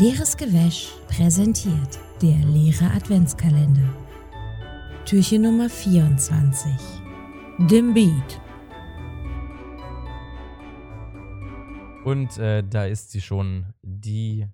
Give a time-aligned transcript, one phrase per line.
[0.00, 3.86] Leeres Gewäsch präsentiert der leere Adventskalender.
[5.04, 6.72] Türchen Nummer 24.
[7.68, 8.40] Dim Beat.
[12.06, 14.46] Und äh, da ist sie schon, die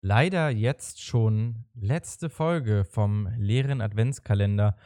[0.00, 4.76] leider jetzt schon letzte Folge vom leeren Adventskalender.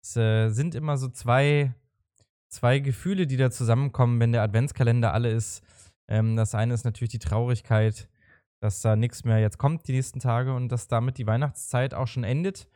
[0.00, 1.74] Es äh, sind immer so zwei,
[2.48, 5.62] zwei Gefühle, die da zusammenkommen, wenn der Adventskalender alle ist.
[6.08, 8.08] Ähm, das eine ist natürlich die Traurigkeit,
[8.60, 12.06] dass da nichts mehr jetzt kommt die nächsten Tage und dass damit die Weihnachtszeit auch
[12.06, 12.68] schon endet.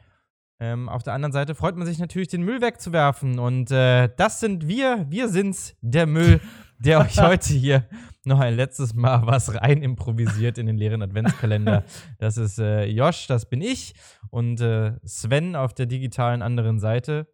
[0.60, 3.40] Ähm, auf der anderen Seite freut man sich natürlich, den Müll wegzuwerfen.
[3.40, 5.06] Und äh, das sind wir.
[5.08, 6.40] Wir sind's, der Müll,
[6.78, 7.88] der euch heute hier
[8.24, 11.84] noch ein letztes Mal was rein improvisiert in den leeren Adventskalender.
[12.18, 13.94] Das ist äh, Josh, das bin ich.
[14.30, 17.26] Und äh, Sven auf der digitalen anderen Seite.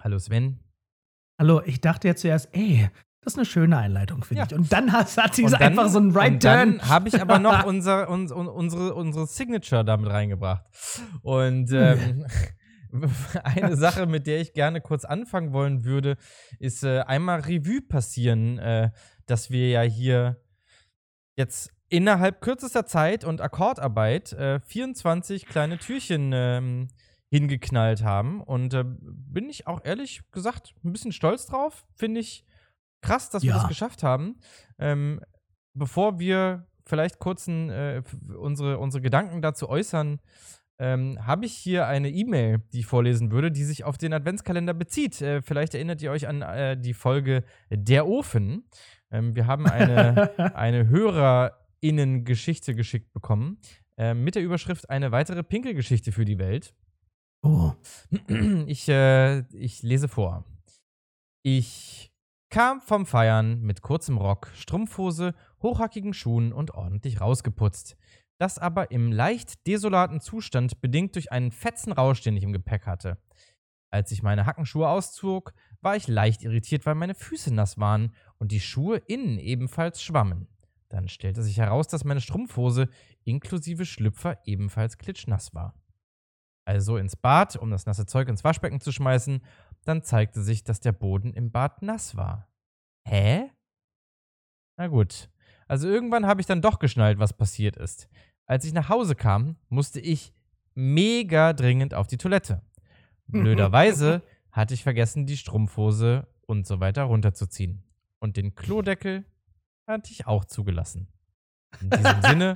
[0.00, 0.58] Hallo Sven.
[1.38, 2.90] Hallo, ich dachte ja zuerst, ey,
[3.26, 4.46] das ist eine schöne Einleitung, finde Ja.
[4.48, 4.54] ich.
[4.54, 6.88] Und dann hat, hat sie Und dann- einfach so einen Right und dann Turn.
[6.88, 10.62] habe ich aber noch unser, uns, un, unsere, unsere Signature damit reingebracht.
[11.22, 12.24] Und ähm,
[13.42, 16.16] eine Sache, mit der ich gerne kurz anfangen wollen würde,
[16.60, 18.90] ist äh, einmal Revue passieren, äh,
[19.26, 20.40] dass wir ja hier
[21.34, 26.88] jetzt innerhalb kürzester Zeit und Akkordarbeit äh, 24 kleine Türchen ähm,
[27.28, 28.40] hingeknallt haben.
[28.40, 31.84] Und äh, bin ich auch ehrlich gesagt ein bisschen stolz drauf.
[31.96, 32.44] Finde ich
[33.02, 33.56] krass, dass wir Ja.
[33.58, 34.36] das geschafft haben.
[34.78, 35.20] Ähm,
[35.74, 38.02] bevor wir vielleicht kurz ein, äh,
[38.38, 40.20] unsere, unsere Gedanken dazu äußern,
[40.78, 44.74] ähm, habe ich hier eine E-Mail, die ich vorlesen würde, die sich auf den Adventskalender
[44.74, 45.20] bezieht.
[45.22, 48.68] Äh, vielleicht erinnert ihr euch an äh, die Folge Der Ofen.
[49.10, 53.58] Ähm, wir haben eine, eine HörerInnen-Geschichte geschickt bekommen
[53.96, 56.74] äh, mit der Überschrift Eine weitere Pinkelgeschichte für die Welt.
[57.42, 57.72] Oh.
[58.66, 60.44] Ich, äh, ich lese vor.
[61.42, 62.12] Ich
[62.50, 67.96] kam vom Feiern mit kurzem Rock, Strumpfhose, hochhackigen Schuhen und ordentlich rausgeputzt.
[68.38, 72.86] Das aber im leicht desolaten Zustand bedingt durch einen fetzen Rausch, den ich im Gepäck
[72.86, 73.18] hatte.
[73.90, 78.52] Als ich meine Hackenschuhe auszog, war ich leicht irritiert, weil meine Füße nass waren und
[78.52, 80.48] die Schuhe innen ebenfalls schwammen.
[80.88, 82.88] Dann stellte sich heraus, dass meine Strumpfhose
[83.24, 85.74] inklusive Schlüpfer ebenfalls klitschnass war.
[86.64, 89.40] Also ins Bad, um das nasse Zeug ins Waschbecken zu schmeißen,
[89.86, 92.48] dann zeigte sich, dass der Boden im Bad nass war.
[93.06, 93.50] Hä?
[94.76, 95.30] Na gut.
[95.68, 98.08] Also irgendwann habe ich dann doch geschnallt, was passiert ist.
[98.46, 100.32] Als ich nach Hause kam, musste ich
[100.74, 102.62] mega dringend auf die Toilette.
[103.26, 107.82] Blöderweise hatte ich vergessen, die Strumpfhose und so weiter runterzuziehen.
[108.20, 109.24] Und den Klodeckel
[109.88, 111.08] hatte ich auch zugelassen.
[111.80, 112.54] In diesem Sinne,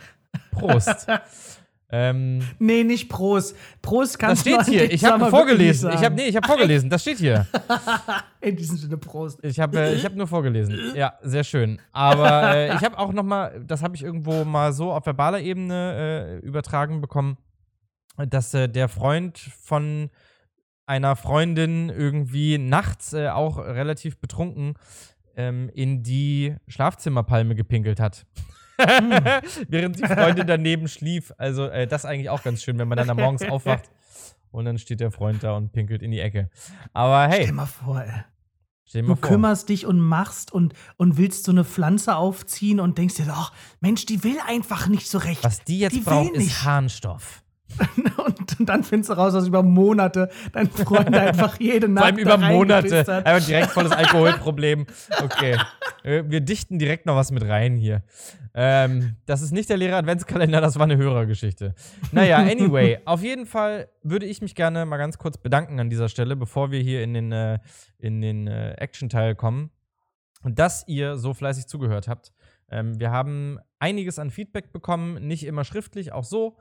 [0.52, 1.06] Prost.
[1.92, 3.56] Ähm, Nee, nicht Prost.
[3.82, 4.92] Prost das kannst du steht an hier.
[4.92, 5.90] Ich habe vorgelesen.
[5.92, 6.88] Ich habe nee, ich habe vorgelesen.
[6.88, 7.46] Das steht hier.
[8.40, 9.38] In diesem Sinne Prost.
[9.42, 10.92] Ich habe äh, ich habe nur vorgelesen.
[10.94, 11.80] Ja, sehr schön.
[11.92, 15.40] Aber äh, ich habe auch noch mal, das habe ich irgendwo mal so auf verbaler
[15.40, 17.36] Ebene äh, übertragen bekommen,
[18.28, 20.10] dass äh, der Freund von
[20.86, 24.74] einer Freundin irgendwie nachts äh, auch relativ betrunken
[25.36, 28.26] ähm, in die Schlafzimmerpalme gepinkelt hat.
[29.68, 31.32] Während die Freundin daneben schlief.
[31.38, 33.90] Also, äh, das ist eigentlich auch ganz schön, wenn man dann am morgens aufwacht
[34.50, 36.50] und dann steht der Freund da und pinkelt in die Ecke.
[36.92, 38.24] Aber hey, Stell mal vor, ey.
[38.84, 39.20] stell Du vor.
[39.20, 43.52] kümmerst dich und machst und, und willst so eine Pflanze aufziehen und denkst dir, ach,
[43.80, 45.44] Mensch, die will einfach nicht so recht.
[45.44, 46.64] Was die jetzt Die braucht, ist nicht.
[46.64, 47.42] Harnstoff.
[48.24, 52.18] Und dann findest du raus, dass über Monate dein Freund einfach jede Nacht Vor allem
[52.18, 53.24] über Monate.
[53.24, 54.86] Einfach direkt volles Alkoholproblem.
[55.22, 55.56] Okay.
[56.02, 58.02] Wir dichten direkt noch was mit rein hier.
[58.52, 61.74] Ähm, das ist nicht der leere Adventskalender, das war eine Hörergeschichte.
[62.10, 66.08] Naja, anyway, auf jeden Fall würde ich mich gerne mal ganz kurz bedanken an dieser
[66.08, 67.58] Stelle, bevor wir hier in den, äh,
[67.98, 69.70] in den äh, Action-Teil kommen,
[70.42, 72.32] dass ihr so fleißig zugehört habt.
[72.70, 76.56] Ähm, wir haben einiges an Feedback bekommen, nicht immer schriftlich, auch so.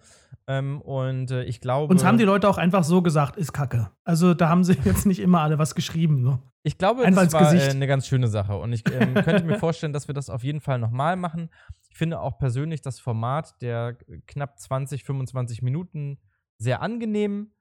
[0.48, 1.92] Ähm, und äh, ich glaube.
[1.92, 3.92] Uns haben die Leute auch einfach so gesagt, ist kacke.
[4.04, 6.24] Also da haben sie jetzt nicht immer alle was geschrieben.
[6.24, 6.40] So.
[6.64, 8.58] Ich glaube, Einfach das war äh, eine ganz schöne Sache.
[8.58, 11.50] Und ich ähm, könnte mir vorstellen, dass wir das auf jeden Fall nochmal machen.
[11.90, 16.20] Ich finde auch persönlich das Format der knapp 20, 25 Minuten
[16.58, 17.52] sehr angenehm.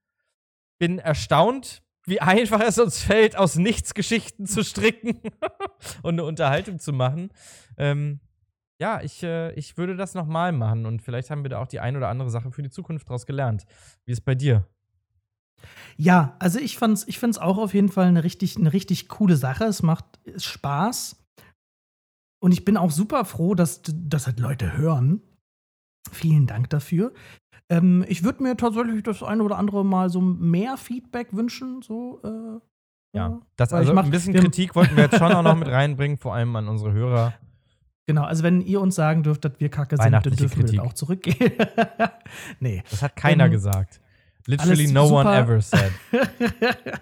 [0.79, 5.21] Bin erstaunt, wie einfach es uns fällt, aus nichts Geschichten zu stricken
[6.03, 7.31] und eine Unterhaltung zu machen.
[7.77, 8.21] Ähm,
[8.81, 11.81] ja, ich, äh, ich würde das nochmal machen und vielleicht haben wir da auch die
[11.81, 13.65] ein oder andere Sache für die Zukunft draus gelernt.
[14.05, 14.67] Wie ist bei dir?
[15.97, 19.37] Ja, also ich fand's, ich find's auch auf jeden Fall eine richtig, eine richtig coole
[19.37, 19.65] Sache.
[19.65, 20.05] Es macht
[20.37, 21.17] Spaß.
[22.41, 25.21] Und ich bin auch super froh, dass das halt Leute hören.
[26.13, 27.13] Vielen Dank dafür.
[27.69, 31.83] Ähm, ich würde mir tatsächlich das eine oder andere Mal so mehr Feedback wünschen.
[31.83, 32.61] So, äh,
[33.17, 36.17] Ja, das also mach- ein bisschen Kritik wollten wir jetzt schon auch noch mit reinbringen,
[36.17, 37.35] vor allem an unsere Hörer.
[38.09, 40.79] Genau, also wenn ihr uns sagen dürft, dass wir kacke sind, dann dürfen wir Kritik.
[40.79, 41.53] das auch zurückgehen.
[42.59, 42.83] nee.
[42.91, 44.01] Das hat keiner Ähm, gesagt.
[44.47, 45.37] Literally no one super.
[45.37, 45.93] ever said.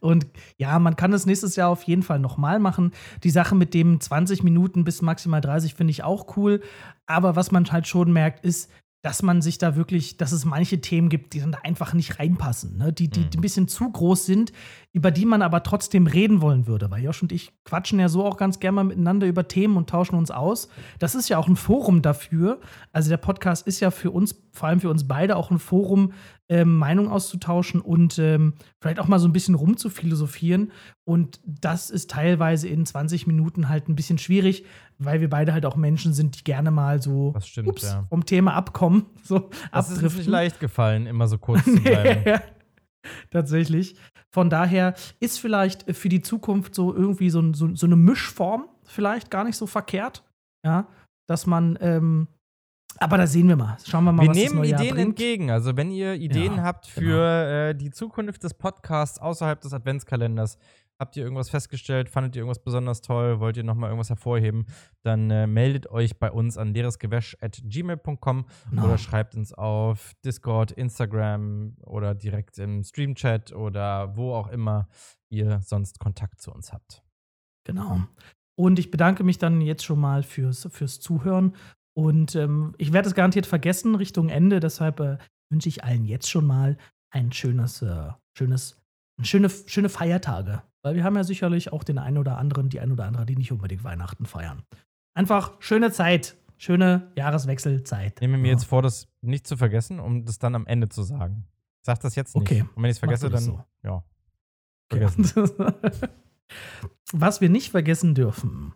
[0.00, 0.26] Und
[0.58, 2.92] ja, man kann es nächstes Jahr auf jeden Fall nochmal machen.
[3.24, 6.60] Die Sache mit dem 20 Minuten bis maximal 30 finde ich auch cool.
[7.06, 8.70] Aber was man halt schon merkt, ist,
[9.06, 12.18] dass man sich da wirklich, dass es manche Themen gibt, die dann da einfach nicht
[12.18, 12.92] reinpassen, ne?
[12.92, 14.50] die, die, die ein bisschen zu groß sind,
[14.92, 16.90] über die man aber trotzdem reden wollen würde.
[16.90, 19.88] Weil Josh und ich quatschen ja so auch ganz gerne mal miteinander über Themen und
[19.88, 20.68] tauschen uns aus.
[20.98, 22.58] Das ist ja auch ein Forum dafür.
[22.92, 26.12] Also der Podcast ist ja für uns, vor allem für uns beide, auch ein Forum,
[26.48, 30.70] ähm, Meinung auszutauschen und ähm, vielleicht auch mal so ein bisschen rumzuphilosophieren.
[31.04, 34.64] Und das ist teilweise in 20 Minuten halt ein bisschen schwierig,
[34.98, 38.06] weil wir beide halt auch Menschen sind, die gerne mal so stimmt, ups, ja.
[38.08, 39.06] vom Thema abkommen.
[39.24, 40.18] So Das ist uns abdriften.
[40.18, 42.40] nicht leicht gefallen, immer so kurz zu bleiben.
[43.30, 43.96] Tatsächlich.
[44.32, 49.30] Von daher ist vielleicht für die Zukunft so irgendwie so, so, so eine Mischform vielleicht
[49.30, 50.22] gar nicht so verkehrt.
[50.64, 50.88] Ja,
[51.28, 52.28] dass man, ähm,
[52.98, 53.76] aber da sehen wir mal.
[53.84, 55.50] Schauen wir mal, Wir was das nehmen neue Jahr Ideen entgegen.
[55.50, 57.06] Also, wenn ihr Ideen Ja, habt genau.
[57.10, 60.58] für äh, die Zukunft des Podcasts außerhalb des Adventskalenders,
[60.98, 64.64] habt ihr irgendwas festgestellt, fandet ihr irgendwas besonders toll, wollt ihr nochmal irgendwas hervorheben,
[65.02, 68.84] dann äh, meldet euch bei uns an leeresgewäsch.gmail.com Genau.
[68.84, 74.88] oder schreibt uns auf Discord, Instagram oder direkt im Streamchat oder wo auch immer
[75.28, 77.02] ihr sonst Kontakt zu uns habt.
[77.64, 78.00] Genau.
[78.54, 81.54] Und ich bedanke mich dann jetzt schon mal fürs, fürs Zuhören.
[81.96, 84.60] Und ähm, ich werde es garantiert vergessen Richtung Ende.
[84.60, 85.16] Deshalb äh,
[85.50, 86.76] wünsche ich allen jetzt schon mal
[87.10, 88.78] ein schönes, äh, schönes,
[89.22, 90.62] schöne, schöne Feiertage.
[90.82, 93.34] Weil wir haben ja sicherlich auch den einen oder anderen, die ein oder andere, die
[93.36, 94.62] nicht unbedingt Weihnachten feiern.
[95.14, 96.36] Einfach schöne Zeit.
[96.58, 98.14] Schöne Jahreswechselzeit.
[98.16, 98.52] Ich nehme mir Ja.
[98.54, 101.44] jetzt vor, das nicht zu vergessen, um das dann am Ende zu sagen.
[101.80, 102.42] Ich sag das jetzt nicht.
[102.42, 102.62] Okay.
[102.62, 104.04] Und wenn ich es vergesse, dann das ja.
[104.90, 105.50] Vergessen.
[107.12, 108.74] Was wir nicht vergessen dürfen,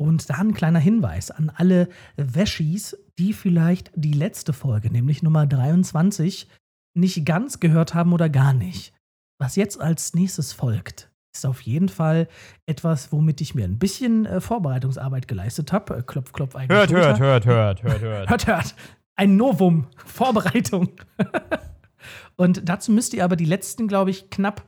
[0.00, 5.46] und da ein kleiner Hinweis an alle Wäschis, die vielleicht die letzte Folge, nämlich Nummer
[5.46, 6.48] 23,
[6.94, 8.94] nicht ganz gehört haben oder gar nicht.
[9.38, 12.28] Was jetzt als nächstes folgt, ist auf jeden Fall
[12.64, 15.98] etwas, womit ich mir ein bisschen äh, Vorbereitungsarbeit geleistet habe.
[15.98, 18.30] Äh, klopf, klopf, eigene Hört, hört, hört, hört, hört, hört.
[18.30, 18.74] Hört, hört.
[19.16, 19.86] Ein Novum.
[20.06, 20.92] Vorbereitung.
[22.36, 24.64] Und dazu müsst ihr aber die letzten, glaube ich, knapp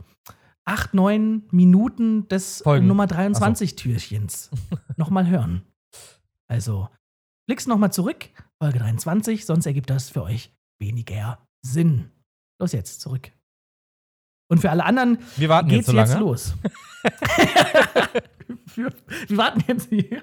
[0.64, 2.87] acht, neun Minuten des äh, Folgen.
[2.87, 4.50] Nummer 23-Türchens
[4.97, 5.62] nochmal hören.
[6.49, 6.88] Also,
[7.47, 8.29] klickst nochmal zurück,
[8.62, 12.11] Folge 23, sonst ergibt das für euch weniger Sinn.
[12.61, 13.32] Los jetzt, zurück.
[14.49, 16.55] Und für alle anderen Wir warten geht's jetzt so jetzt los.
[18.75, 18.93] wir,
[19.29, 20.23] wir warten jetzt hier.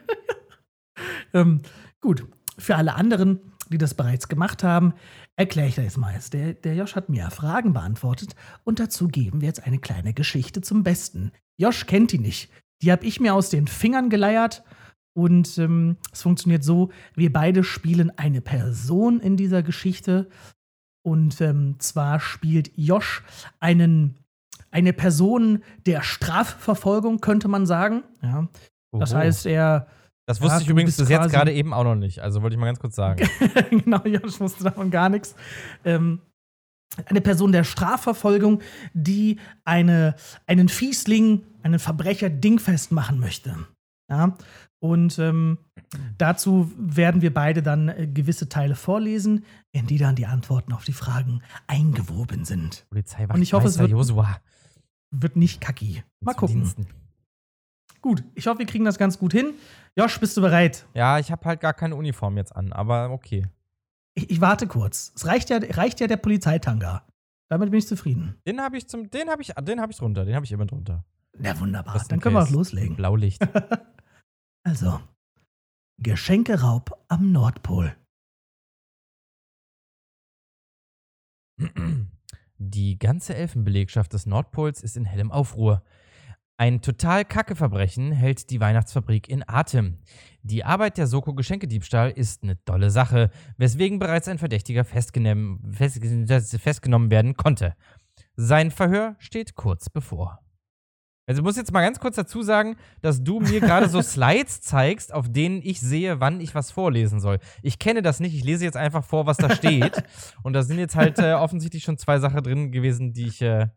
[1.33, 1.61] ähm,
[1.99, 2.27] gut,
[2.57, 4.93] für alle anderen, die das bereits gemacht haben,
[5.35, 6.13] erkläre ich das jetzt mal.
[6.33, 10.61] Der, der Josh hat mir Fragen beantwortet und dazu geben wir jetzt eine kleine Geschichte
[10.61, 11.31] zum Besten.
[11.57, 12.51] Josh kennt die nicht.
[12.81, 14.63] Die habe ich mir aus den Fingern geleiert
[15.13, 20.29] und ähm, es funktioniert so: Wir beide spielen eine Person in dieser Geschichte.
[21.01, 23.23] Und ähm, zwar spielt Josh
[23.59, 24.17] einen,
[24.69, 28.03] eine Person der Strafverfolgung, könnte man sagen.
[28.21, 28.47] Ja.
[28.91, 29.87] Das heißt, er
[30.29, 32.19] das wusste ja, ich übrigens bis jetzt gerade eben auch noch nicht.
[32.19, 33.27] Also wollte ich mal ganz kurz sagen.
[33.71, 35.33] genau, Josh wusste davon gar nichts.
[35.83, 36.21] Ähm,
[37.07, 38.61] eine Person der Strafverfolgung,
[38.93, 40.13] die eine,
[40.45, 43.55] einen Fiesling, einen Verbrecher dingfest machen möchte.
[44.07, 44.37] Ja?
[44.77, 45.57] Und ähm,
[46.19, 50.83] dazu werden wir beide dann äh, gewisse Teile vorlesen, in die dann die Antworten auf
[50.85, 52.85] die Fragen eingewoben sind.
[52.91, 54.39] Polizeiwacht Und ich hoffe, es wird- Josua.
[55.09, 56.03] Wird nicht kacki.
[56.21, 56.57] Mal gucken.
[56.57, 56.85] Diensten.
[58.01, 59.53] Gut, ich hoffe, wir kriegen das ganz gut hin.
[59.97, 60.87] Josh, bist du bereit?
[60.93, 63.47] Ja, ich habe halt gar keine Uniform jetzt an, aber okay.
[64.15, 65.11] Ich, ich warte kurz.
[65.15, 67.05] Es reicht ja, reicht ja der Polizeitanga.
[67.49, 68.35] Damit bin ich zufrieden.
[68.45, 70.65] Den habe ich zum, den habe ich, den habe ich drunter, den habe ich immer
[70.65, 71.03] drunter.
[71.37, 72.55] Na wunderbar, dann können wir auch case.
[72.55, 72.95] loslegen.
[72.95, 73.41] Blaulicht.
[74.65, 74.99] Also,
[75.99, 77.95] Geschenkeraub am Nordpol.
[82.57, 85.81] Die ganze Elfenbelegschaft des Nordpols ist in hellem Aufruhr.
[86.59, 89.99] Ein total kacke Verbrechen hält die Weihnachtsfabrik in Atem.
[90.43, 96.01] Die Arbeit der Soko Geschenkediebstahl ist eine dolle Sache, weswegen bereits ein Verdächtiger festgenommen, fest,
[96.59, 97.75] festgenommen werden konnte.
[98.35, 100.39] Sein Verhör steht kurz bevor.
[101.27, 104.59] Also ich muss jetzt mal ganz kurz dazu sagen, dass du mir gerade so Slides
[104.59, 107.39] zeigst, auf denen ich sehe, wann ich was vorlesen soll.
[107.63, 110.03] Ich kenne das nicht, ich lese jetzt einfach vor, was da steht.
[110.43, 113.67] Und da sind jetzt halt äh, offensichtlich schon zwei Sachen drin gewesen, die ich, äh,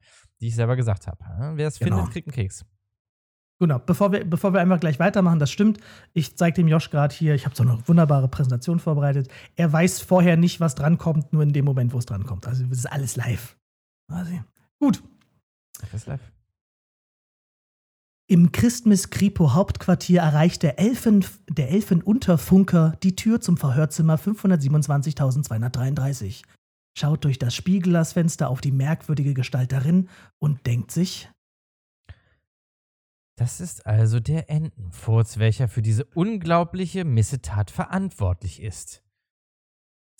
[0.40, 1.20] die ich selber gesagt habe.
[1.54, 1.98] Wer es Genau.
[1.98, 2.64] findet, kriegt einen Keks.
[3.60, 5.78] Genau, bevor wir, bevor wir einfach gleich weitermachen, das stimmt.
[6.14, 9.28] Ich zeige dem Josh gerade hier, ich habe so eine wunderbare Präsentation vorbereitet.
[9.54, 12.46] Er weiß vorher nicht, was drankommt, nur in dem Moment, wo es drankommt.
[12.48, 13.56] Also, es ist alles live.
[14.08, 14.42] Quasi.
[14.80, 15.02] Gut.
[15.92, 16.32] Ist live.
[18.32, 26.42] Im Christmas-Kripo-Hauptquartier erreicht der, Elfen, der Elfenunterfunker die Tür zum Verhörzimmer 527.233.
[26.96, 31.28] Schaut durch das Spiegelglasfenster auf die merkwürdige Gestalt darin und denkt sich:
[33.36, 39.02] Das ist also der Entenfurz, welcher für diese unglaubliche Missetat verantwortlich ist.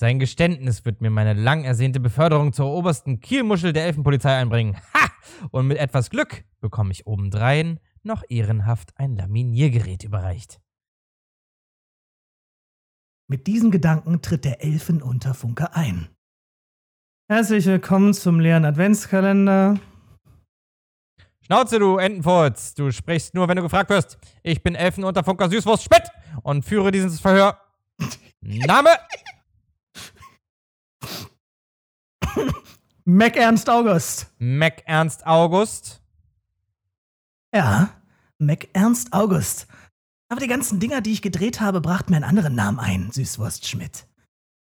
[0.01, 4.77] Sein Geständnis wird mir meine lang ersehnte Beförderung zur obersten Kielmuschel der Elfenpolizei einbringen.
[4.95, 5.11] Ha!
[5.51, 10.61] Und mit etwas Glück bekomme ich obendrein noch ehrenhaft ein Laminiergerät überreicht.
[13.29, 16.09] Mit diesen Gedanken tritt der Elfenunterfunker ein.
[17.29, 19.79] Herzlich willkommen zum leeren Adventskalender.
[21.53, 22.73] Schnauze, du Entenfurz!
[22.73, 24.17] Du sprichst nur, wenn du gefragt wirst.
[24.43, 26.05] Ich bin Elfenunterfunker Süßwurst Schmidt
[26.43, 27.61] und führe dieses Verhör.
[28.41, 28.89] Name?
[33.05, 34.33] Mac Ernst August.
[34.39, 36.01] Mac Ernst August.
[37.55, 38.01] Ja,
[38.39, 39.67] Mac Ernst August.
[40.31, 43.69] Aber die ganzen Dinger, die ich gedreht habe, brachten mir einen anderen Namen ein, Süßwurst
[43.69, 44.07] Schmidt.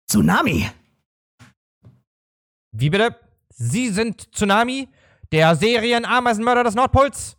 [0.09, 0.71] Tsunami.
[2.71, 3.19] Wie bitte?
[3.49, 4.89] Sie sind Tsunami?
[5.31, 7.37] Der Serienameisenmörder des Nordpols?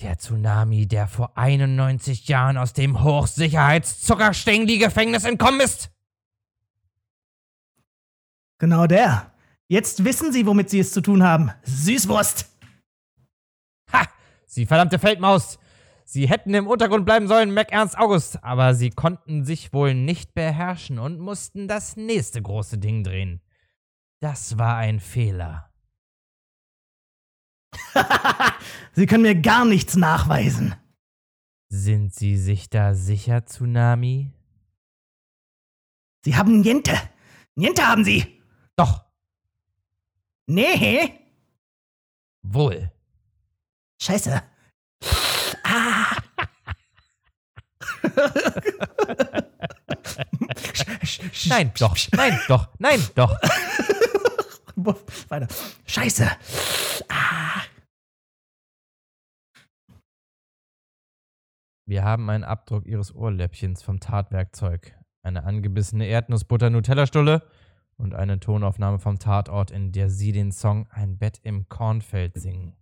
[0.00, 5.90] Der Tsunami, der vor 91 Jahren aus dem Hochsicherheits-Zuckerstängli-Gefängnis entkommen ist?
[8.58, 9.30] Genau der.
[9.68, 11.52] Jetzt wissen Sie, womit Sie es zu tun haben.
[11.64, 12.48] Süßwurst.
[13.92, 14.08] Ha!
[14.46, 15.58] Sie verdammte Feldmaus!
[16.04, 20.34] Sie hätten im Untergrund bleiben sollen, Mac Ernst August, aber sie konnten sich wohl nicht
[20.34, 23.40] beherrschen und mussten das nächste große Ding drehen.
[24.20, 25.71] Das war ein Fehler.
[28.94, 30.74] Sie können mir gar nichts nachweisen.
[31.68, 34.30] Sind Sie sich da sicher, Tsunami?
[36.24, 36.92] Sie haben Niente.
[37.54, 38.40] Niente haben Sie.
[38.76, 39.04] Doch,
[40.46, 41.18] Nee.
[42.42, 42.90] wohl.
[44.00, 44.42] Scheiße.
[45.62, 46.16] Ah.
[51.46, 53.36] Nein, doch, nein, doch, nein, doch.
[55.28, 55.48] Weiter.
[55.86, 56.30] Scheiße.
[57.08, 57.61] Ah.
[61.88, 67.42] Wir haben einen Abdruck Ihres Ohrläppchens vom Tatwerkzeug, eine angebissene Erdnussbutter-Nutella-Stulle
[67.96, 72.76] und eine Tonaufnahme vom Tatort, in der Sie den Song Ein Bett im Kornfeld singen.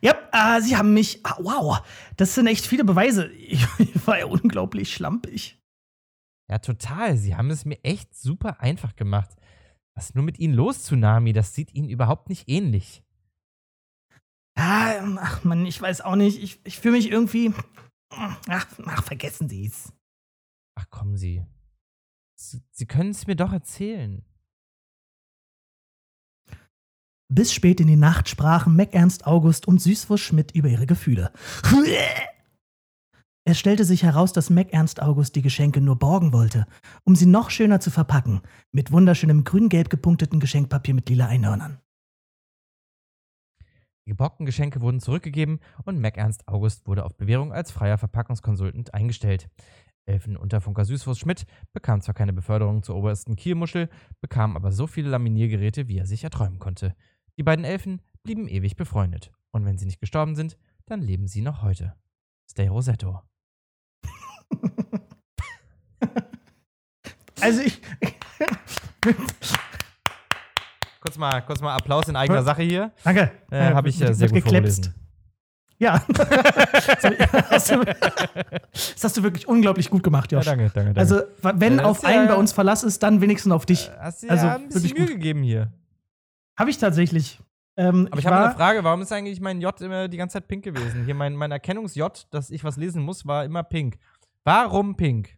[0.00, 1.24] Ja, äh, Sie haben mich.
[1.24, 1.80] Ah, wow,
[2.16, 3.26] das sind echt viele Beweise.
[3.32, 5.58] Ich, ich war ja unglaublich schlampig.
[6.48, 7.16] Ja, total.
[7.16, 9.30] Sie haben es mir echt super einfach gemacht.
[9.96, 11.32] Was ist nur mit Ihnen los, Tsunami?
[11.32, 13.02] Das sieht Ihnen überhaupt nicht ähnlich.
[14.56, 16.42] Ah, ach man, ich weiß auch nicht.
[16.42, 17.52] Ich, ich fühle mich irgendwie.
[18.10, 19.92] Ach, ach, vergessen Sie es.
[20.74, 21.44] Ach, kommen Sie.
[22.38, 24.24] Sie, Sie können es mir doch erzählen.
[27.28, 31.32] Bis spät in die Nacht sprachen Mac Ernst August und Süßwurst Schmidt über ihre Gefühle.
[33.48, 36.66] Es stellte sich heraus, dass Mac Ernst August die Geschenke nur borgen wollte,
[37.04, 38.40] um sie noch schöner zu verpacken,
[38.72, 41.80] mit wunderschönem grün-gelb gepunkteten Geschenkpapier mit lila Einhörnern.
[44.06, 48.94] Die geborgten Geschenke wurden zurückgegeben und Mac Ernst August wurde auf Bewährung als freier Verpackungskonsultant
[48.94, 49.48] eingestellt.
[50.04, 53.88] Elfenunterfunker Süßwurst Schmidt bekam zwar keine Beförderung zur obersten Kielmuschel,
[54.20, 56.94] bekam aber so viele Laminiergeräte, wie er sich erträumen konnte.
[57.36, 59.32] Die beiden Elfen blieben ewig befreundet.
[59.50, 61.96] Und wenn sie nicht gestorben sind, dann leben sie noch heute.
[62.48, 63.22] Stay Rosetto.
[67.38, 67.80] Also ich.
[71.16, 72.92] Kurz mal, kurz mal Applaus in eigener Sache hier.
[73.02, 73.30] Danke.
[73.50, 74.94] Äh, Habe ich äh, sehr gut vorgelesen.
[75.78, 76.02] Ja.
[77.50, 77.70] das
[79.02, 80.46] hast du wirklich unglaublich gut gemacht, Ja, Josh.
[80.46, 81.00] danke, danke, danke.
[81.00, 81.22] Also,
[81.58, 83.88] wenn Ja, das auf einen ja- bei uns Verlass ist, dann wenigstens auf dich.
[83.88, 85.14] Äh, Hast du also ja ein bisschen Mühe gut.
[85.14, 85.72] gegeben hier.
[86.58, 87.40] Habe ich tatsächlich.
[87.78, 90.34] Ähm, Aber ich, war, habe eine Frage, warum ist eigentlich mein J immer die ganze
[90.34, 91.04] Zeit pink gewesen?
[91.06, 93.96] Hier mein, mein Erkennungs-J, dass ich was lesen muss, war immer pink.
[94.44, 95.30] Warum pink?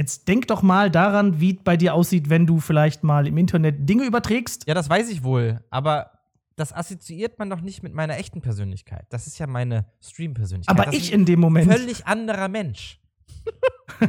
[0.00, 3.36] Jetzt denk doch mal daran, wie es bei dir aussieht, wenn du vielleicht mal im
[3.36, 4.66] Internet Dinge überträgst.
[4.66, 6.12] Ja, das weiß ich wohl, aber
[6.56, 9.04] das assoziiert man doch nicht mit meiner echten Persönlichkeit.
[9.10, 10.74] Das ist ja meine Stream-Persönlichkeit.
[10.74, 11.70] Aber das ich in dem ein Moment.
[11.70, 12.98] völlig anderer Mensch.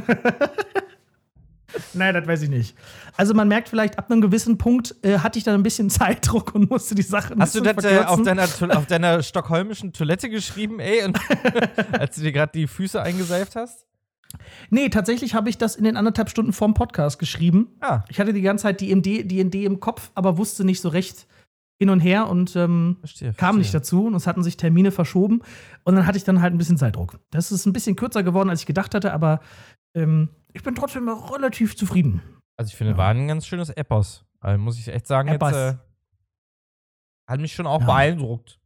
[1.92, 2.74] Nein, das weiß ich nicht.
[3.18, 6.54] Also man merkt vielleicht, ab einem gewissen Punkt äh, hatte ich dann ein bisschen Zeitdruck
[6.54, 8.44] und musste die Sachen Hast du das äh, auf, deiner,
[8.78, 11.18] auf deiner stockholmischen Toilette geschrieben, ey, und
[11.92, 13.84] als du dir gerade die Füße eingeseift hast?
[14.70, 17.68] Nee, tatsächlich habe ich das in den anderthalb Stunden vorm Podcast geschrieben.
[17.80, 20.80] Ah, Ich hatte die ganze Zeit die MD, die ND im Kopf, aber wusste nicht
[20.80, 21.26] so recht
[21.78, 23.32] hin und her und ähm, verstehe.
[23.34, 23.80] kam nicht verstehe.
[23.80, 25.42] dazu und es hatten sich Termine verschoben
[25.84, 27.18] und dann hatte ich dann halt ein bisschen Zeitdruck.
[27.30, 29.40] Das ist ein bisschen kürzer geworden, als ich gedacht hatte, aber
[29.94, 32.22] ähm, ich bin trotzdem relativ zufrieden.
[32.56, 32.98] Also ich finde, Ja.
[32.98, 34.24] war ein ganz schönes Epos.
[34.40, 35.50] Also muss ich echt sagen, Epos.
[35.50, 35.74] jetzt äh,
[37.28, 37.86] hat mich schon auch Ja.
[37.86, 38.60] beeindruckt.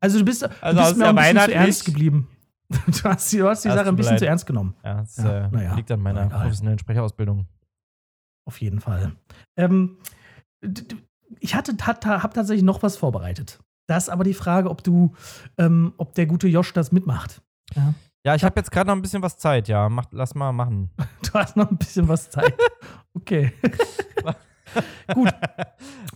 [0.00, 2.28] Also du bist, du Also bist aus mir auch ein bisschen zu ernst geblieben.
[2.86, 4.18] Du hast, die- du hast die Sache ein bisschen leid.
[4.20, 4.74] zu ernst genommen.
[4.84, 5.74] Ja, das Ja, äh, na ja.
[5.74, 6.40] liegt an meiner Egal.
[6.40, 7.46] professionellen Sprecherausbildung.
[8.46, 9.12] Auf jeden Fall.
[9.56, 9.98] Ähm,
[11.40, 13.60] ich hatte, hat, habe tatsächlich noch was vorbereitet.
[13.86, 15.14] Da ist aber die Frage, ob du,
[15.58, 17.42] ähm, ob der gute Josh das mitmacht.
[17.74, 17.94] Ja.
[18.26, 19.90] Ja, ich habe jetzt gerade noch ein bisschen was Zeit, ja.
[19.90, 20.90] Mach, lass mal machen.
[21.22, 22.54] Du hast noch ein bisschen was Zeit.
[23.16, 23.52] Okay.
[25.14, 25.28] Gut.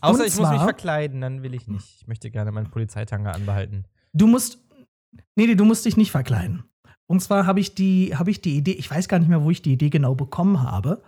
[0.01, 2.01] Außer Und ich muss mich zwar- verkleiden, dann will ich nicht.
[2.01, 3.85] Ich möchte gerne meinen Polizeitanger anbehalten.
[4.13, 4.59] Du musst.
[5.37, 6.65] Nee, nee, du musst dich nicht verkleiden.
[7.11, 9.51] Und zwar habe ich, die, habe ich die Idee, ich weiß gar nicht mehr, wo
[9.51, 11.03] ich die Idee genau bekommen habe.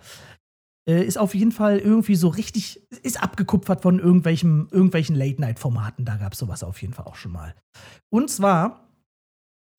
[0.88, 6.04] Äh, ist auf jeden Fall irgendwie so richtig, ist abgekupfert von irgendwelchen, irgendwelchen Late-Night-Formaten.
[6.04, 7.54] Da gab es sowas auf jeden Fall auch schon mal.
[8.10, 8.88] Und zwar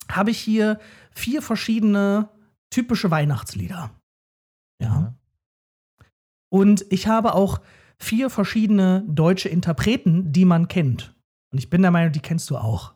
[0.09, 0.79] habe ich hier
[1.11, 2.29] vier verschiedene
[2.69, 3.91] typische Weihnachtslieder.
[4.81, 5.15] Ja.
[6.51, 7.61] Und ich habe auch
[7.99, 11.15] vier verschiedene deutsche Interpreten, die man kennt.
[11.51, 12.95] Und ich bin der Meinung, die kennst du auch.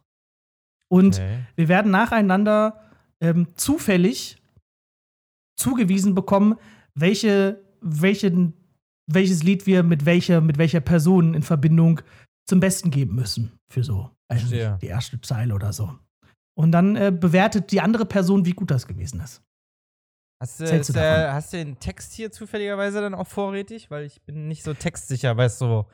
[0.96, 1.40] Und Okay.
[1.56, 2.80] wir werden nacheinander
[3.22, 4.38] ähm, zufällig
[5.58, 6.56] zugewiesen bekommen,
[6.94, 8.54] welche, welchen,
[9.12, 12.02] welches Lied wir mit welcher, mit welcher Person in Verbindung
[12.48, 13.52] zum Besten geben müssen.
[13.72, 14.78] Für so also Verstehe.
[14.82, 15.92] die erste Zeile oder so.
[16.58, 19.42] Und dann äh, bewertet die andere Person, wie gut das gewesen ist.
[20.42, 23.90] Hast du, Zählst du ist, äh, hast du den Text hier zufälligerweise dann auch vorrätig?
[23.92, 25.88] Weil ich bin nicht so textsicher, was so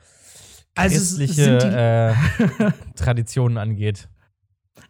[0.74, 2.14] Also christliche sind die- äh,
[2.96, 4.08] Traditionen angeht.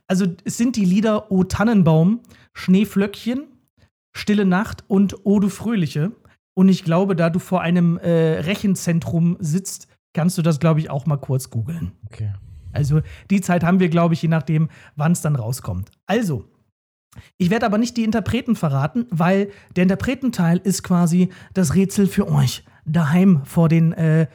[0.06, 2.20] Also es sind die Lieder O Tannenbaum,
[2.54, 3.44] Schneeflöckchen,
[4.16, 6.12] Stille Nacht und O du Fröhliche.
[6.54, 10.90] Und ich glaube, da du vor einem äh, Rechenzentrum sitzt, kannst du das, glaube ich,
[10.90, 11.92] auch mal kurz googeln.
[12.06, 12.32] Okay.
[12.72, 15.90] Also die Zeit haben wir, glaube ich, je nachdem, wann es dann rauskommt.
[16.06, 16.44] Also,
[17.36, 22.28] ich werde aber nicht die Interpreten verraten, weil der Interpretenteil ist quasi das Rätsel für
[22.28, 24.26] euch daheim vor den äh,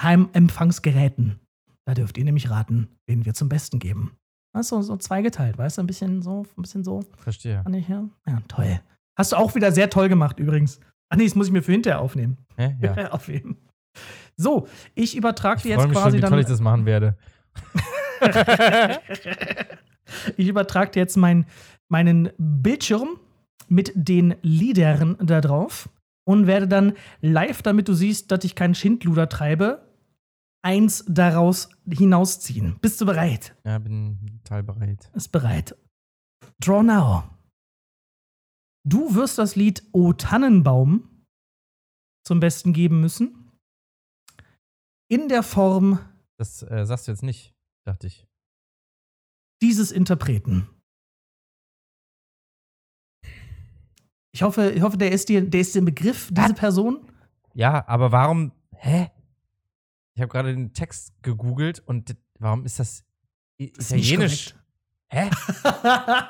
[0.00, 1.40] Heimempfangsgeräten.
[1.86, 4.12] Da dürft ihr nämlich raten, wen wir zum Besten geben.
[4.56, 7.02] Das ist so, so zweigeteilt, weißt du, ein bisschen so, ein bisschen so.
[7.18, 7.62] Verstehe.
[7.74, 8.08] Ich, ja.
[8.26, 8.80] ja, toll.
[9.14, 10.80] Hast du auch wieder sehr toll gemacht übrigens.
[11.10, 12.38] Ach nee, das muss ich mir für hinterher aufnehmen.
[12.56, 12.74] Hä?
[12.80, 13.10] Ja.
[13.10, 13.58] aufnehmen.
[14.36, 16.30] So, ich übertrage dir jetzt mich schon, quasi wie dann.
[16.30, 17.16] toll ich das machen werde.
[20.36, 21.46] Ich übertrage dir jetzt mein,
[21.88, 23.18] meinen Bildschirm
[23.68, 25.88] mit den Liedern da drauf
[26.24, 29.85] und werde dann live, damit du siehst, dass ich keinen Schindluder treibe,
[30.66, 32.78] eins daraus hinausziehen.
[32.80, 33.54] Bist du bereit?
[33.64, 35.10] Ja, bin total bereit.
[35.14, 35.76] Ist bereit.
[36.60, 37.22] Draw now.
[38.84, 41.24] Du wirst das Lied O Tannenbaum
[42.26, 43.52] zum Besten geben müssen.
[45.08, 46.00] In der Form
[46.38, 47.54] Das äh, sagst du jetzt nicht,
[47.86, 48.26] dachte ich.
[49.62, 50.68] dieses Interpreten.
[54.34, 57.10] Ich hoffe, ich hoffe der, ist dir, der ist dir im Begriff, diese Person.
[57.54, 58.52] Ja, aber warum?
[58.74, 59.10] Hä?
[60.16, 63.04] Ich habe gerade den Text gegoogelt und warum ist das
[63.58, 64.54] italienisch?
[65.08, 65.28] Hä?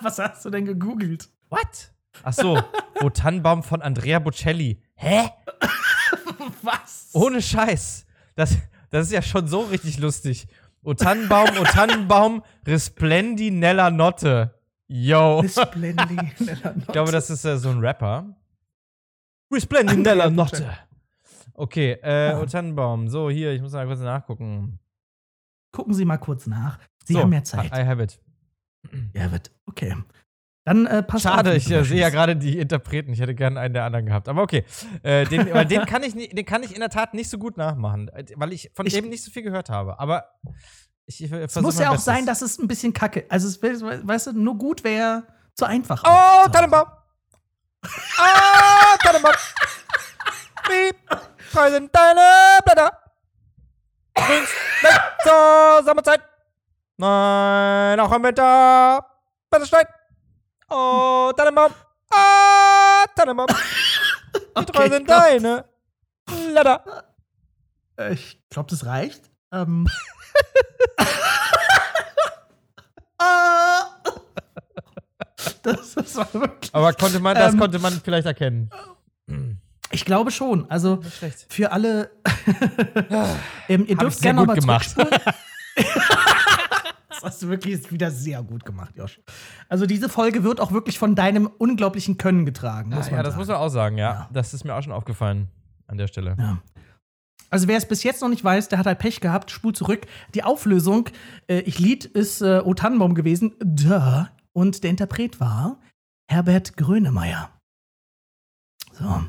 [0.02, 1.28] Was hast du denn gegoogelt?
[1.50, 1.92] What?
[2.24, 2.60] Ach so,
[3.00, 4.82] O Tannenbaum von Andrea Bocelli.
[4.96, 5.28] Hä?
[6.62, 7.10] Was?
[7.12, 8.06] Ohne Scheiß.
[8.34, 8.56] Das,
[8.90, 10.48] das ist ja schon so richtig lustig.
[10.82, 14.58] O Tannenbaum, O Tannenbaum, Resplendi nella Notte.
[14.88, 15.42] Yo.
[15.44, 16.88] Ich Splendid.
[16.88, 18.34] glaube, das ist äh, so ein Rapper.
[19.52, 20.76] Resplendi nella Notte.
[21.56, 22.40] Okay, äh, Ah.
[22.40, 23.08] O Tannenbaum.
[23.08, 24.78] So, hier, ich muss mal kurz nachgucken.
[25.72, 26.78] Gucken Sie mal kurz nach.
[27.04, 27.66] Sie so, haben ja Zeit.
[27.72, 28.18] I, I have it.
[29.14, 29.50] Ja, wird.
[29.66, 29.94] Okay.
[30.64, 33.12] Dann äh, passt Schade, auf, ich äh, sehe ja gerade die Interpreten.
[33.12, 34.28] Ich hätte gerne einen der anderen gehabt.
[34.28, 34.64] Aber okay.
[35.02, 37.56] Äh, den, weil den, kann ich den kann ich in der Tat nicht so gut
[37.56, 39.98] nachmachen, äh, weil ich von Ich- dem nicht so viel gehört habe.
[40.00, 40.24] Aber
[41.06, 42.04] ich, ich Es versuche muss ja auch Bestes.
[42.04, 43.26] sein, dass es ein bisschen kacke.
[43.28, 46.02] Also, es, weißt du, nur gut wäre zu einfach.
[46.04, 46.48] Oh.
[46.50, 46.86] Tannenbaum!
[48.18, 49.32] Ah, Tannenbaum!
[50.68, 50.92] Wie
[51.52, 52.90] treu sind deine Blätter?
[54.14, 56.20] Grünst nicht zur Sommerzeit.
[56.96, 59.06] Nein, auch im Winter.
[59.50, 59.92] Blätter steigt.
[60.68, 61.72] Oh, Tannenbaum!
[62.10, 63.46] Ah, Tannenbaum!
[63.48, 65.64] Wie treu Okay, sind deine
[66.24, 67.04] Blätter?
[68.10, 69.30] Ich glaube, das reicht.
[69.52, 69.86] Ähm.
[75.62, 76.74] Das, das war wirklich.
[76.74, 78.70] Aber konnte man, das Ähm, konnte man vielleicht erkennen.
[79.90, 80.68] Ich glaube schon.
[80.70, 81.00] Also
[81.48, 82.10] für alle.
[83.68, 84.90] ähm, ihr dürft gerne nochmal gemacht.
[84.90, 85.34] zurückspulen.
[87.08, 89.20] Das hast du wirklich wieder sehr gut gemacht, Josh.
[89.70, 92.92] Also diese Folge wird auch wirklich von deinem unglaublichen Können getragen.
[92.92, 93.38] Ah, ja, das sagen.
[93.38, 94.12] muss man auch sagen, ja.
[94.12, 94.28] Ja.
[94.32, 95.48] Das ist mir auch schon aufgefallen
[95.86, 96.36] an der Stelle.
[96.38, 96.58] Ja.
[97.48, 100.06] Also wer es bis jetzt noch nicht weiß, der hat halt Pech gehabt, spul zurück.
[100.34, 101.08] Die Auflösung,
[101.46, 104.26] äh, ich Lied ist äh, O Tannenbaum gewesen, duh.
[104.52, 105.78] Und der Interpret war
[106.28, 107.50] Herbert Grönemeyer.
[108.92, 109.24] So.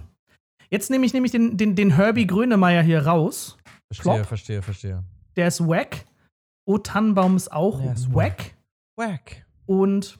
[0.69, 3.57] Jetzt nehme ich nämlich den, den, den Herbie Grönemeyer hier raus.
[3.91, 4.25] Verstehe, Flop.
[4.25, 5.03] verstehe, verstehe.
[5.35, 6.05] Der ist wack.
[6.65, 8.55] O Tannenbaum ist auch ist wack.
[8.97, 9.45] Wack.
[9.65, 10.19] Und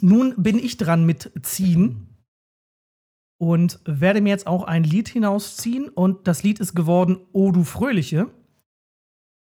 [0.00, 2.06] nun bin ich dran mit ziehen
[3.38, 5.88] und werde mir jetzt auch ein Lied hinausziehen.
[5.88, 8.30] Und das Lied ist geworden O du Fröhliche.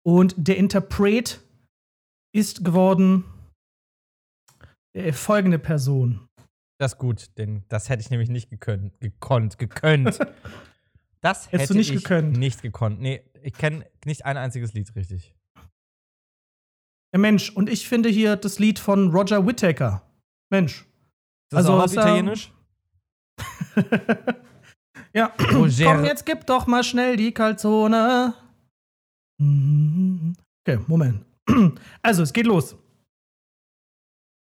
[0.05, 1.41] Und der Interpret
[2.35, 3.25] ist geworden
[4.95, 6.29] äh, folgende Person.
[6.83, 10.19] Das ist gut, denn das hätte ich nämlich nicht gekönnt, gekonnt, gekönnt.
[11.21, 12.37] Das Hättest hätte du nicht ich gekonnt?
[12.37, 13.01] nicht gekonnt.
[13.01, 15.33] Nee, ich kenne nicht ein einziges Lied richtig.
[17.15, 20.03] Äh, Mensch, und ich finde hier das Lied von Roger Whittaker.
[20.51, 20.85] Mensch.
[21.51, 22.53] Das Also ist auch auf ist, ähm, Italienisch?
[25.15, 28.35] ja, Roger- komm, jetzt gib doch mal schnell die Calzone.
[29.41, 30.35] Mhm.
[30.67, 31.25] Okay, Moment.
[32.03, 32.75] Also, es geht los.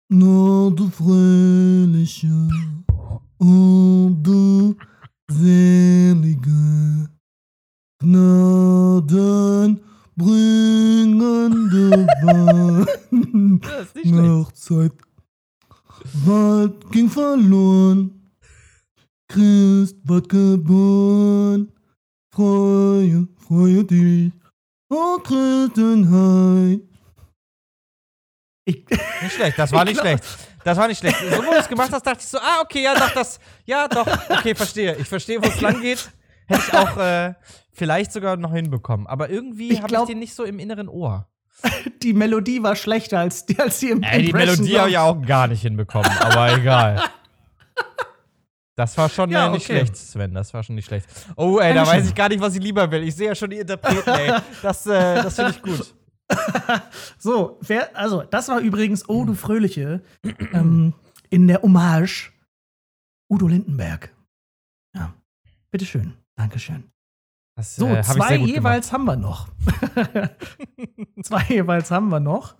[0.09, 2.47] Na, du Fröhliche,
[3.39, 4.75] oh, du
[5.31, 7.09] Selige,
[7.99, 9.79] Gnaden
[10.15, 12.05] bringende.
[14.03, 14.93] Nachtzeit.
[16.25, 18.11] Wald ging verloren.
[19.27, 21.71] Christ wird geboren.
[22.31, 24.31] Freue, freue dich.
[24.89, 26.81] O Christenheit.
[28.65, 28.83] Ich,
[29.21, 30.23] Nicht schlecht, das war Ich nicht schlecht.
[30.63, 31.17] Das war nicht schlecht.
[31.19, 33.87] So, wo du es gemacht hast, dachte ich so, ah, okay, ja, doch, das, ja,
[33.87, 34.95] doch, okay, verstehe.
[34.95, 36.09] Ich verstehe, wo es lang geht.
[36.47, 37.33] Hätte ich auch äh,
[37.71, 39.05] vielleicht sogar noch hinbekommen.
[39.05, 41.27] Aber irgendwie habe ich den nicht so im inneren Ohr.
[42.01, 45.21] die Melodie war schlechter als die, als die im Ey, die Melodie habe ich auch
[45.21, 47.03] gar nicht hinbekommen, aber egal.
[48.75, 49.77] Das war schon Ja, äh, nicht okay.
[49.77, 50.33] schlecht, Sven.
[50.33, 51.07] Das war schon nicht schlecht.
[51.37, 53.03] Oh, ey, da weiß ich gar nicht, was ich lieber will.
[53.03, 54.33] Ich sehe ja schon die Interpreten, ey.
[54.61, 55.93] Das, äh, das finde ich gut.
[57.17, 60.03] So, wer, also, das war übrigens Oh, du Fröhliche
[60.53, 60.93] ähm,
[61.29, 62.31] in der Hommage
[63.29, 64.13] Udo Lindenberg.
[64.95, 65.13] Ja,
[65.71, 66.13] bitteschön.
[66.35, 66.91] Dankeschön.
[67.57, 69.49] Das, So, äh, hab zwei jeweils haben wir noch.
[71.23, 72.55] zwei jeweils haben wir noch.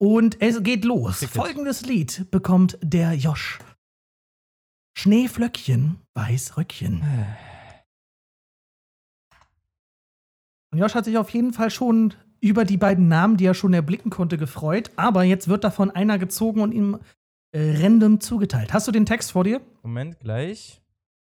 [0.00, 1.20] Und es geht los.
[1.20, 1.34] Ticket.
[1.34, 3.58] Folgendes Lied bekommt der Josch.
[4.96, 7.02] Schneeflöckchen, Weißröckchen.
[10.72, 13.72] Und Josh hat sich auf jeden Fall schon über die beiden Namen, die er schon
[13.74, 14.90] erblicken konnte, gefreut.
[14.96, 16.98] Aber jetzt wird davon einer gezogen und ihm
[17.52, 18.72] äh, random zugeteilt.
[18.72, 19.60] Hast du den Text vor dir?
[19.82, 20.80] Moment, gleich.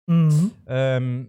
[0.06, 0.50] Mhm.
[0.66, 1.28] Ähm,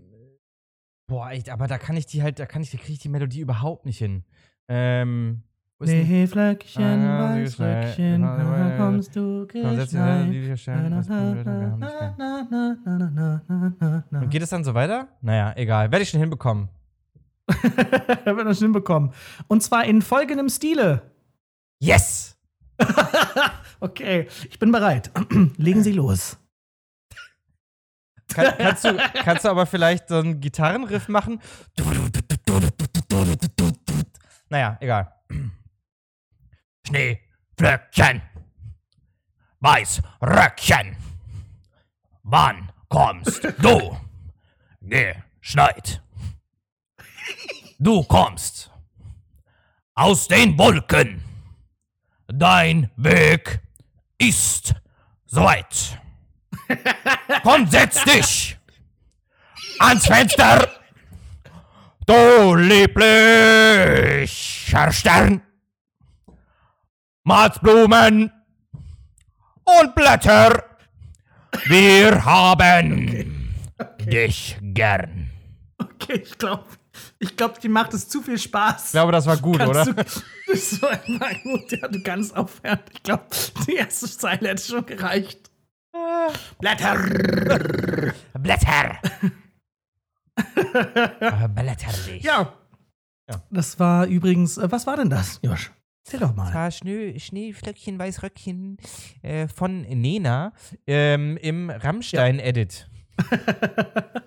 [1.08, 3.10] boah, echt, aber da kann ich die halt, da kann ich, da kriege ich die
[3.10, 4.24] Melodie überhaupt nicht hin.
[4.68, 5.42] Ähm,
[5.84, 8.70] Schneeflöckchen, Ah, Weißröckchen, geschneit.
[8.72, 10.30] da kommst du geschneit.
[14.12, 15.10] Und geht es dann so weiter?
[15.22, 15.92] Naja, egal.
[15.92, 16.70] Werde ich schon hinbekommen.
[18.26, 19.14] Wird das hinbekommen.
[19.48, 21.12] Und zwar in folgendem Stile.
[21.80, 22.38] Yes!
[23.80, 25.12] Okay, ich bin bereit.
[25.58, 26.38] Legen Sie los.
[28.34, 31.40] Kann, kannst, du, kannst du aber vielleicht so einen Gitarrenriff machen?
[34.50, 35.14] Naja, egal.
[36.88, 38.22] Schneeflöckchen,
[39.60, 40.96] Weißröckchen,
[42.24, 43.98] wann kommst du?
[45.42, 46.05] Geschneit.
[47.78, 48.72] Du kommst
[49.96, 51.22] aus den Wolken.
[52.28, 53.60] Dein Weg
[54.18, 54.74] ist
[55.26, 56.00] so weit.
[57.44, 58.58] Komm, setz dich
[59.80, 60.70] ans Fenster.
[62.06, 64.32] Du lieblicher
[64.92, 65.42] Stern.
[67.24, 68.32] Malzblumen
[69.66, 70.64] und Blätter.
[71.66, 73.54] Wir haben
[74.00, 75.32] dich gern.
[75.78, 76.66] Okay, ich glaube,
[77.20, 78.86] ich glaub, die macht es zu viel Spaß.
[78.88, 79.86] Ich glaube, das war gut, oder?
[79.86, 79.94] Du,
[80.48, 82.80] das war immer gut, ja, du kannst aufhören.
[82.94, 83.26] Ich glaube,
[83.68, 85.52] die erste Zeile hätte schon gereicht.
[86.60, 86.98] Blätter.
[88.34, 89.00] Blätter.
[90.36, 92.24] Äh, Blätterlich.
[92.24, 92.54] Ja.
[93.30, 93.42] Ja.
[93.50, 95.72] Das war übrigens, äh, was war denn das, Josh?
[96.06, 96.54] Erzähl doch mal.
[96.54, 98.78] war Schnee, Schneeflöckchen, Weißröckchen
[99.24, 100.54] äh, von Nena
[100.86, 102.88] ähm, im Rammstein-Edit.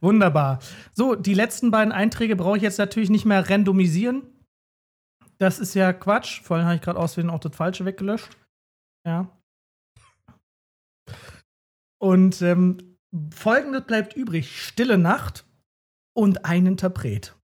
[0.00, 0.60] Wunderbar.
[0.94, 4.22] So, die letzten beiden Einträge brauche ich jetzt natürlich nicht mehr randomisieren.
[5.38, 6.40] Das ist ja Quatsch.
[6.42, 8.36] Vorhin habe ich gerade aus Versehen auch das Falsche weggelöscht.
[9.06, 9.30] Ja.
[11.98, 12.98] Und ähm,
[13.34, 15.46] folgendes bleibt übrig: Stille Nacht
[16.14, 17.36] und ein Interpret.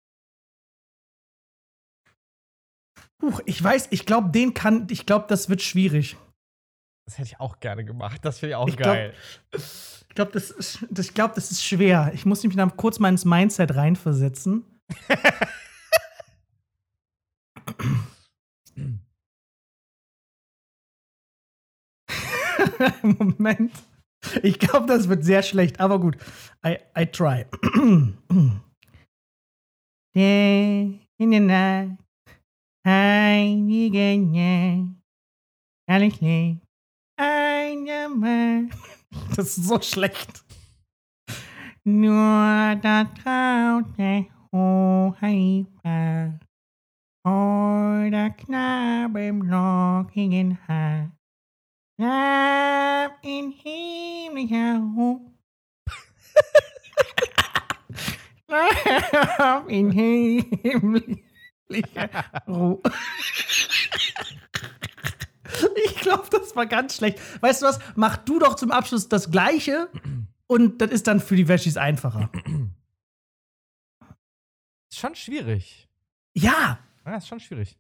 [3.23, 6.17] Huch, ich weiß, ich glaube, den kann, ich glaube, das wird schwierig.
[7.07, 8.25] Das hätte ich auch gerne gemacht.
[8.25, 9.15] Das finde ich auch Ich glaub- geil.
[9.55, 12.11] Ich glaube, das, ist- das, ich glaub, das ist schwer.
[12.15, 14.65] Ich muss mich dann kurz mal ins Mindset reinversetzen.
[23.03, 23.73] Moment.
[24.43, 26.17] Ich glaube, das wird sehr schlecht, aber gut.
[26.67, 27.45] I, I try.
[30.15, 31.99] In the night,
[32.87, 34.97] Heilige Nacht,
[35.89, 36.61] herrlich lieb,
[37.17, 38.71] eine Mann.
[39.35, 40.45] Das ist so schlecht.
[41.85, 46.39] Nur da traut der Hoheitbar,
[47.25, 51.13] oh, der Knabe im lockigen Haar.
[51.99, 55.21] Schlaf in himmlischer Ruhe.
[58.47, 61.21] Schlaf in himmlischer
[62.47, 62.83] Ruhe.
[65.87, 67.19] Ich glaube, das war ganz schlecht.
[67.43, 67.79] Weißt du was?
[67.95, 69.89] Mach du doch zum Abschluss das Gleiche
[70.47, 72.31] und das ist dann für die Wäschis einfacher.
[74.91, 75.89] Ist schon schwierig.
[76.35, 77.77] Ja, Ja, ist schon schwierig.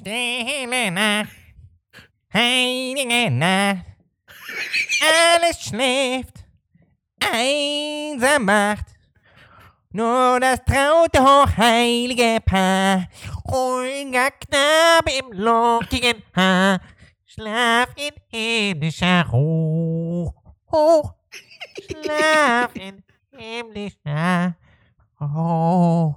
[0.00, 1.28] Stille Nacht,
[2.32, 3.84] heilige Nacht,
[5.00, 6.44] alles schläft,
[7.20, 8.86] einsam macht.
[9.94, 13.08] Nur das traute hochheilige Paar,
[13.46, 16.80] ruhiger Knabe im lockigen Haar,
[17.26, 20.32] schlaf in himmlischer Ruhe.
[20.70, 21.12] Hoch,
[21.90, 23.02] schlaf in
[23.36, 24.56] himmlischer
[25.20, 26.16] Ruhe.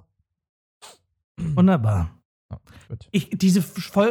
[1.38, 2.12] wunderbar.
[3.12, 3.62] Ich, diese,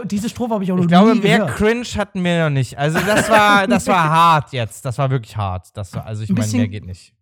[0.04, 1.56] diese Strophe habe ich auch noch Ich glaube, nie mehr gehört.
[1.56, 2.76] Cringe hatten wir noch nicht.
[2.76, 4.84] Also das war, das war hart jetzt.
[4.84, 5.68] Das war wirklich hart.
[5.74, 7.14] Das war, also ich Ein meine, mehr geht nicht.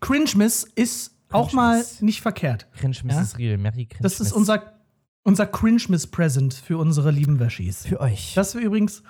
[0.00, 2.68] Cringe-Miss ist auch mal nicht verkehrt.
[2.72, 3.20] Cringe Ja?
[3.20, 3.38] Mrs.
[3.38, 4.74] Real, Mary Cringe Das ist unser,
[5.22, 7.86] unser Cringe-Miss-Present für unsere lieben Wäschis.
[7.86, 8.34] für euch.
[8.34, 9.02] Das wir übrigens,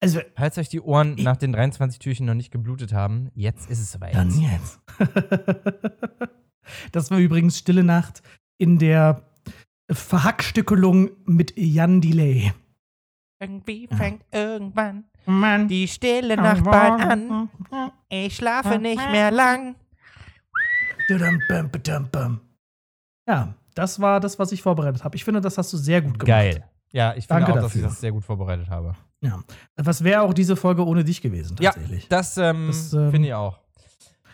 [0.00, 3.70] also Falls euch die Ohren Ich- nach den 23 Türchen noch nicht geblutet haben, jetzt
[3.70, 4.14] ist es soweit.
[4.14, 4.80] dann jetzt.
[6.92, 8.22] das war übrigens Stille Nacht
[8.58, 9.22] in der
[9.90, 12.52] Verhackstückelung mit Jan Delay.
[13.40, 15.68] Irgendwie fängt irgendwann Mann.
[15.68, 17.50] die stille Nacht bald an.
[18.08, 19.74] Ich schlafe nicht mehr lang.
[23.28, 25.16] Ja, das war das, was ich vorbereitet habe.
[25.16, 26.26] Ich finde, das hast du sehr gut gemacht.
[26.26, 26.64] Geil.
[26.92, 27.88] Ja, ich finde Danke auch, dass ich dafür.
[27.88, 28.94] das sehr gut vorbereitet habe.
[29.20, 29.42] Ja.
[29.76, 32.08] Was wäre auch diese Folge ohne dich gewesen, Ja, tatsächlich?
[32.08, 33.58] Das, ähm, Das, ähm, finde ich auch.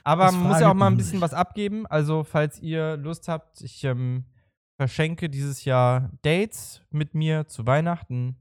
[0.04, 1.20] Aber man muss ja auch mal ein bisschen sich.
[1.20, 1.86] was abgeben.
[1.86, 4.24] Also, falls ihr Lust habt, ich ähm,
[4.76, 8.36] verschenke dieses Jahr Dates mit mir zu Weihnachten.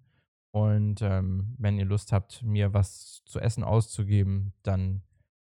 [0.52, 5.02] Und ähm, wenn ihr Lust habt, mir was zu essen auszugeben, dann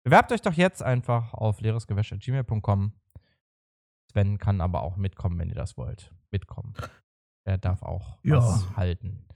[0.09, 2.93] bewerbt euch doch jetzt einfach auf leeresgewäsch.gmail.com.
[4.11, 6.15] Sven kann aber auch mitkommen, wenn ihr das wollt.
[6.31, 6.73] Mitkommen.
[7.45, 8.39] Er darf auch Ja.
[8.39, 9.27] was halten.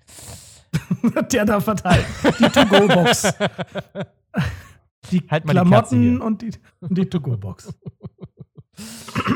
[1.32, 2.06] Der da verteilt.
[2.38, 3.34] Die To-Go-Box.
[5.10, 6.22] Die Halt die Klamotten hier.
[6.24, 7.74] und die, und die To-Go-Box.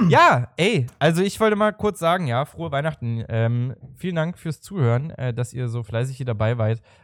[0.09, 3.25] Ja, ey, also ich wollte mal kurz sagen, ja, frohe Weihnachten.
[3.29, 6.59] Ähm, vielen Dank fürs Zuhören, äh, dass ihr so fleißig hier dabei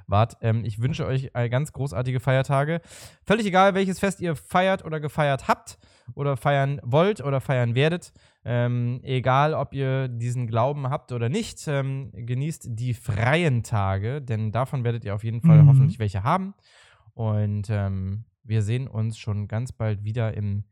[0.06, 0.36] wart.
[0.40, 2.80] Ähm, ich wünsche euch äh, ganz großartige Feiertage.
[3.24, 5.78] Völlig egal, welches Fest ihr feiert oder gefeiert habt
[6.14, 8.12] oder feiern wollt oder feiern werdet.
[8.44, 14.52] Ähm, egal, ob ihr diesen Glauben habt oder nicht, ähm, genießt die freien Tage, denn
[14.52, 15.68] davon werdet ihr auf jeden Fall Mhm.
[15.68, 16.54] hoffentlich welche haben.
[17.14, 20.64] Und ähm, wir sehen uns schon ganz bald wieder im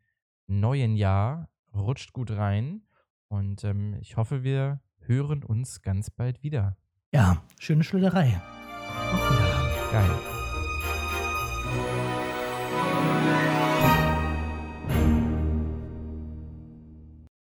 [0.46, 1.48] neuen Jahr.
[1.74, 2.82] Rutscht gut rein.
[3.28, 6.76] Und ähm, ich hoffe, wir hören uns ganz bald wieder.
[7.12, 8.40] Ja, schöne Wiedersehen.
[9.92, 10.39] Geil.